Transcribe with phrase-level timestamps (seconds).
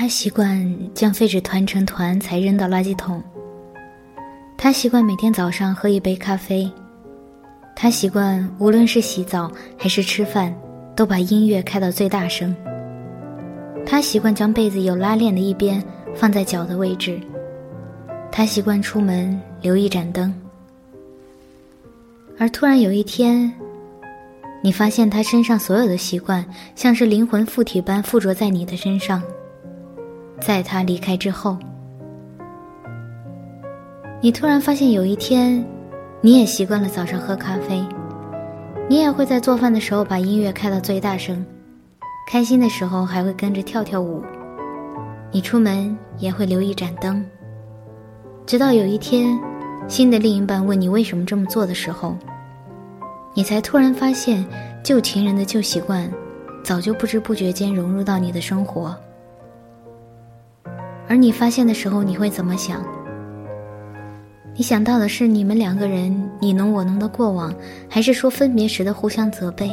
[0.00, 3.22] 他习惯将废纸团成团才扔到垃圾桶。
[4.56, 6.72] 他习惯每天早上喝一杯咖啡。
[7.76, 10.56] 他习惯无论是洗澡还是吃饭，
[10.96, 12.56] 都把音乐开到最大声。
[13.84, 15.84] 他习惯将被子有拉链的一边
[16.14, 17.20] 放在脚的位置。
[18.32, 20.34] 他习惯出门留一盏灯。
[22.38, 23.52] 而突然有一天，
[24.62, 26.42] 你发现他身上所有的习惯
[26.74, 29.22] 像是灵魂附体般附着在你的身上。
[30.40, 31.56] 在他离开之后，
[34.20, 35.64] 你突然发现有一天，
[36.20, 37.84] 你也习惯了早上喝咖啡，
[38.88, 41.44] 你也会在做饭的时候把音乐开到最大声，
[42.26, 44.24] 开心的时候还会跟着跳跳舞，
[45.30, 47.24] 你出门也会留一盏灯。
[48.46, 49.38] 直到有一天，
[49.88, 52.16] 新的另一半问你为什么这么做的时候，
[53.34, 54.44] 你才突然发现
[54.82, 56.10] 旧情人的旧习惯，
[56.64, 58.96] 早就不知不觉间融入到你的生活。
[61.10, 62.80] 而你发现的时候，你会怎么想？
[64.54, 67.52] 你想到的是你们两个人你侬我侬的过往，
[67.88, 69.68] 还是说分别时的互相责备？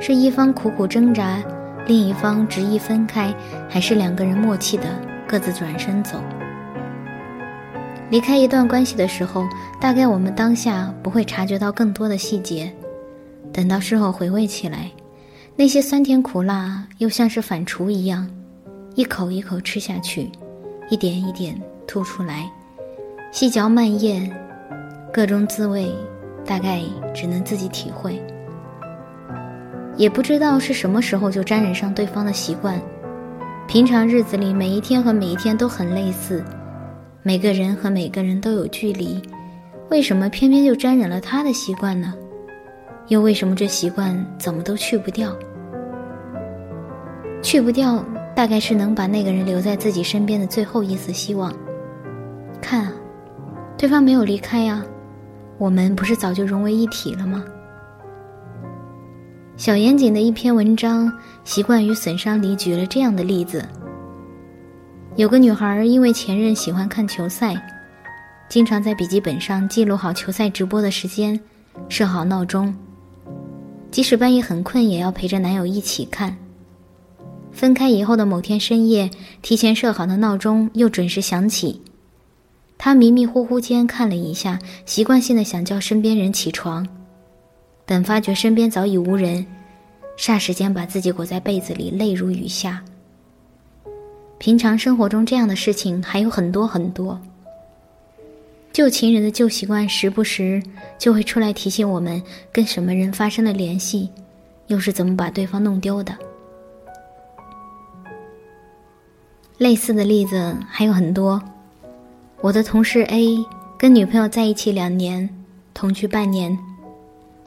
[0.00, 1.42] 是一方苦苦挣扎，
[1.88, 3.34] 另一方执意分开，
[3.68, 4.84] 还是两个人默契的
[5.26, 6.20] 各自转身走？
[8.08, 9.44] 离开一段关系的时候，
[9.80, 12.72] 大概我们当下不会察觉到更多的细节，
[13.52, 14.88] 等到事后回味起来，
[15.56, 18.30] 那些酸甜苦辣又像是反刍一样。
[18.96, 20.30] 一口一口吃下去，
[20.88, 21.54] 一点一点
[21.86, 22.50] 吐出来，
[23.30, 24.34] 细嚼慢咽，
[25.12, 25.94] 各种滋味，
[26.46, 26.80] 大概
[27.14, 28.18] 只能自己体会。
[29.98, 32.80] 也不知道是什么时候就沾染上对方的习惯，
[33.68, 36.42] 平常日子里每一天和每一天都很类似，
[37.22, 39.20] 每个人和每个人都有距离，
[39.90, 42.14] 为什么偏偏就沾染了他的习惯呢？
[43.08, 45.36] 又为什么这习惯怎么都去不掉？
[47.42, 48.02] 去不掉。
[48.36, 51.50] 大概是能把那个人留在自己身边的最后一丝希望。
[52.60, 52.92] 看啊，
[53.78, 54.84] 对方没有离开呀，
[55.56, 57.42] 我们不是早就融为一体了吗？
[59.56, 61.06] 小严谨的一篇文章
[61.44, 63.66] 《习惯与损伤》里举了这样的例子：
[65.14, 67.56] 有个女孩因为前任喜欢看球赛，
[68.50, 71.40] 经常在笔记本上记录好球赛直播的时间，
[71.88, 72.74] 设好闹钟，
[73.90, 76.36] 即使半夜很困，也要陪着男友一起看。
[77.56, 81.80] 分开以后的某天深夜，提前设好的闹钟又准时响起。
[82.76, 86.86] 他迷迷糊糊间看了一下，习惯性的想叫身边人起床，
[87.86, 89.46] 等发觉身边早已无人，
[90.18, 92.84] 霎时间把自己裹在被子里，泪如雨下。
[94.36, 97.18] 平常生活中这样的事情还有很多很多。
[98.70, 100.62] 旧情人的旧习惯，时不时
[100.98, 104.10] 就会出来提醒我们跟什么人发生了联系，
[104.66, 106.14] 又是怎么把对方弄丢的。
[109.58, 111.42] 类似的例子还有很多。
[112.42, 113.44] 我的同事 A
[113.78, 115.28] 跟女朋友在一起两年，
[115.72, 116.56] 同居半年，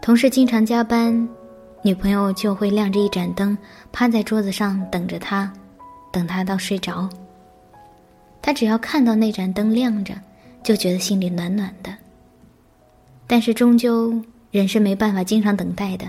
[0.00, 1.28] 同事经常加班，
[1.82, 3.58] 女朋友就会亮着一盏灯，
[3.92, 5.52] 趴在桌子上等着他，
[6.12, 7.08] 等他到睡着。
[8.40, 10.14] 他只要看到那盏灯亮着，
[10.62, 11.92] 就觉得心里暖暖的。
[13.26, 14.14] 但是终究
[14.52, 16.06] 人是没办法经常等待的，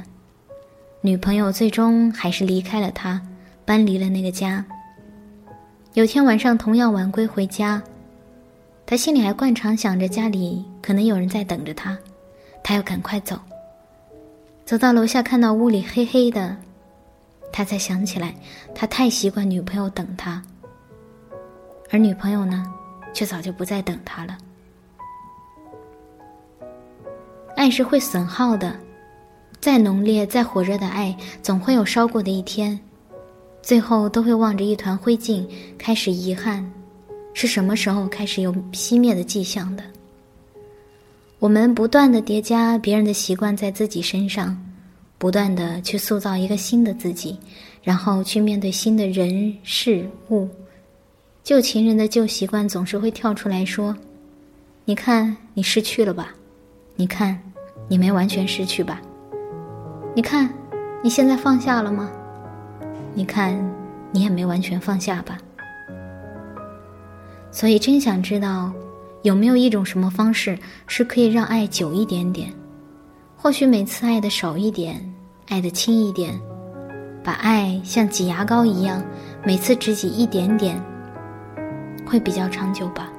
[1.01, 3.19] 女朋友最终还是离开了他，
[3.65, 4.63] 搬离了那个家。
[5.97, 7.81] 有天晚上，同样晚归回家，
[8.85, 11.97] 他心里还惯常想着家里可能有人在等着他，
[12.63, 13.35] 他要赶快走。
[14.63, 16.55] 走到楼下，看到屋里黑黑的，
[17.51, 18.35] 他才想起来，
[18.75, 20.39] 他太习惯女朋友等他，
[21.89, 22.63] 而女朋友呢，
[23.11, 24.37] 却早就不再等他了。
[27.55, 28.79] 爱是会损耗的，
[29.59, 32.79] 再浓烈、再火热的爱，总会有烧过的一天。
[33.61, 35.45] 最后都会望着一团灰烬，
[35.77, 36.69] 开始遗憾，
[37.33, 39.83] 是什么时候开始有熄灭的迹象的？
[41.39, 44.57] 我们不断的叠加别人的习惯在自己身上，
[45.17, 47.37] 不断的去塑造一个新的自己，
[47.83, 50.47] 然后去面对新的人事物。
[51.43, 53.95] 旧情人的旧习惯总是会跳出来说
[54.83, 56.33] ：“你看，你失去了吧？
[56.95, 57.39] 你看，
[57.87, 59.01] 你没完全失去吧？
[60.15, 60.51] 你看，
[61.03, 62.11] 你现在放下了吗？”
[63.17, 63.59] 你看，
[64.11, 65.39] 你也没完全放下吧。
[67.49, 68.71] 所以，真想知道，
[69.23, 70.55] 有没有一种什么方式
[70.85, 72.53] 是可以让爱久一点点？
[73.35, 75.03] 或许每次爱的少一点，
[75.47, 76.39] 爱的轻一点，
[77.23, 79.03] 把爱像挤牙膏一样，
[79.43, 80.79] 每次只挤一点点，
[82.05, 83.11] 会比较长久吧。